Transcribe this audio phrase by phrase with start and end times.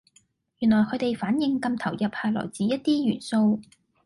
[0.57, 3.61] 原來佢地反應咁投入係來自一啲元素